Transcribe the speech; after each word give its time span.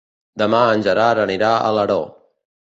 Demà 0.41 0.61
en 0.77 0.85
Gerard 0.87 1.21
anirà 1.25 1.51
a 1.59 1.61
Alaró. 1.69 1.99